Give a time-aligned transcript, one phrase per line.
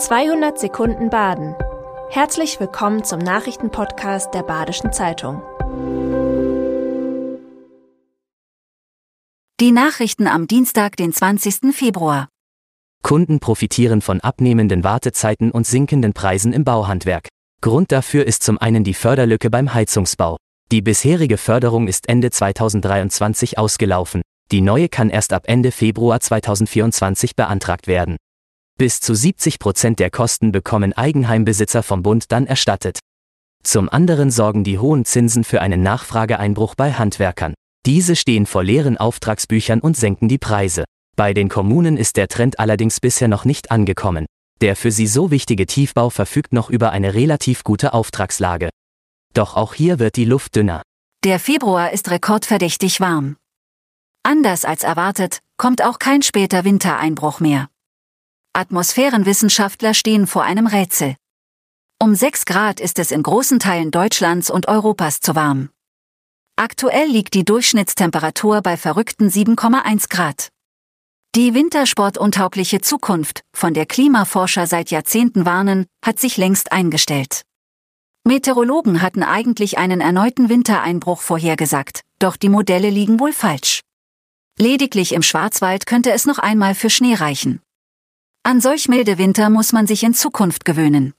[0.00, 1.54] 200 Sekunden Baden.
[2.08, 5.42] Herzlich willkommen zum Nachrichtenpodcast der Badischen Zeitung.
[9.60, 11.74] Die Nachrichten am Dienstag, den 20.
[11.74, 12.28] Februar.
[13.02, 17.28] Kunden profitieren von abnehmenden Wartezeiten und sinkenden Preisen im Bauhandwerk.
[17.60, 20.38] Grund dafür ist zum einen die Förderlücke beim Heizungsbau.
[20.72, 24.22] Die bisherige Förderung ist Ende 2023 ausgelaufen.
[24.50, 28.16] Die neue kann erst ab Ende Februar 2024 beantragt werden.
[28.80, 32.98] Bis zu 70 Prozent der Kosten bekommen Eigenheimbesitzer vom Bund dann erstattet.
[33.62, 37.52] Zum anderen sorgen die hohen Zinsen für einen Nachfrageeinbruch bei Handwerkern.
[37.84, 40.84] Diese stehen vor leeren Auftragsbüchern und senken die Preise.
[41.14, 44.24] Bei den Kommunen ist der Trend allerdings bisher noch nicht angekommen.
[44.62, 48.70] Der für sie so wichtige Tiefbau verfügt noch über eine relativ gute Auftragslage.
[49.34, 50.80] Doch auch hier wird die Luft dünner.
[51.22, 53.36] Der Februar ist rekordverdächtig warm.
[54.22, 57.68] Anders als erwartet, kommt auch kein später Wintereinbruch mehr.
[58.52, 61.14] Atmosphärenwissenschaftler stehen vor einem Rätsel.
[62.02, 65.70] Um 6 Grad ist es in großen Teilen Deutschlands und Europas zu warm.
[66.56, 70.48] Aktuell liegt die Durchschnittstemperatur bei verrückten 7,1 Grad.
[71.36, 77.42] Die wintersportuntaugliche Zukunft, von der Klimaforscher seit Jahrzehnten warnen, hat sich längst eingestellt.
[78.24, 83.80] Meteorologen hatten eigentlich einen erneuten Wintereinbruch vorhergesagt, doch die Modelle liegen wohl falsch.
[84.58, 87.62] Lediglich im Schwarzwald könnte es noch einmal für Schnee reichen.
[88.42, 91.12] An solch milde Winter muss man sich in Zukunft gewöhnen.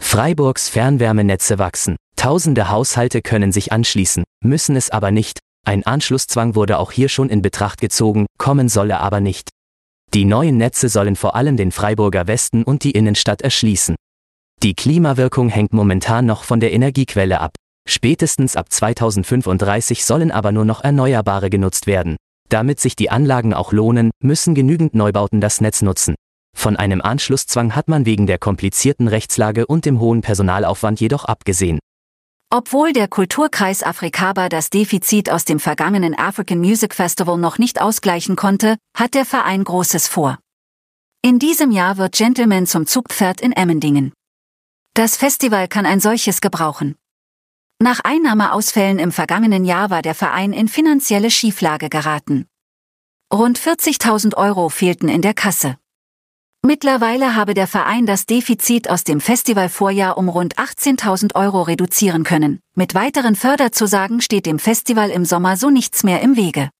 [0.00, 1.96] Freiburgs Fernwärmenetze wachsen.
[2.16, 5.40] Tausende Haushalte können sich anschließen, müssen es aber nicht.
[5.66, 9.50] Ein Anschlusszwang wurde auch hier schon in Betracht gezogen, kommen solle aber nicht.
[10.14, 13.94] Die neuen Netze sollen vor allem den Freiburger Westen und die Innenstadt erschließen.
[14.62, 17.52] Die Klimawirkung hängt momentan noch von der Energiequelle ab.
[17.86, 22.16] Spätestens ab 2035 sollen aber nur noch Erneuerbare genutzt werden.
[22.48, 26.14] Damit sich die Anlagen auch lohnen, müssen genügend Neubauten das Netz nutzen.
[26.56, 31.78] Von einem Anschlusszwang hat man wegen der komplizierten Rechtslage und dem hohen Personalaufwand jedoch abgesehen.
[32.50, 38.36] Obwohl der Kulturkreis Afrikaba das Defizit aus dem vergangenen African Music Festival noch nicht ausgleichen
[38.36, 40.38] konnte, hat der Verein Großes vor.
[41.20, 44.12] In diesem Jahr wird Gentleman zum Zugpferd in Emmendingen.
[44.94, 46.96] Das Festival kann ein solches gebrauchen.
[47.80, 52.46] Nach Einnahmeausfällen im vergangenen Jahr war der Verein in finanzielle Schieflage geraten.
[53.32, 55.76] Rund 40.000 Euro fehlten in der Kasse.
[56.66, 62.60] Mittlerweile habe der Verein das Defizit aus dem Festivalvorjahr um rund 18.000 Euro reduzieren können.
[62.74, 66.70] Mit weiteren Förderzusagen steht dem Festival im Sommer so nichts mehr im Wege.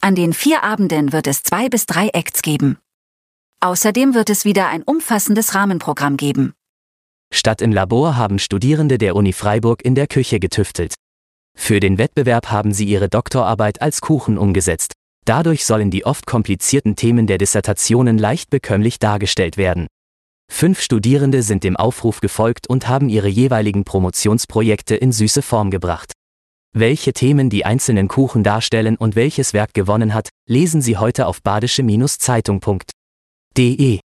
[0.00, 2.78] An den vier Abenden wird es zwei bis drei Acts geben.
[3.60, 6.54] Außerdem wird es wieder ein umfassendes Rahmenprogramm geben.
[7.32, 10.94] Statt im Labor haben Studierende der Uni Freiburg in der Küche getüftelt.
[11.56, 14.94] Für den Wettbewerb haben sie ihre Doktorarbeit als Kuchen umgesetzt.
[15.24, 19.86] Dadurch sollen die oft komplizierten Themen der Dissertationen leicht bekömmlich dargestellt werden.
[20.50, 26.12] Fünf Studierende sind dem Aufruf gefolgt und haben ihre jeweiligen Promotionsprojekte in süße Form gebracht.
[26.72, 31.42] Welche Themen die einzelnen Kuchen darstellen und welches Werk gewonnen hat, lesen Sie heute auf
[31.42, 34.00] badische-zeitung.de.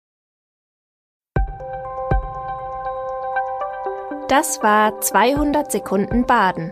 [4.28, 6.72] Das war 200 Sekunden Baden.